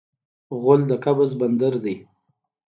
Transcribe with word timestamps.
غول 0.61 0.81
د 0.89 0.91
قبض 1.03 1.31
بندر 1.39 1.73
دی. 1.83 1.95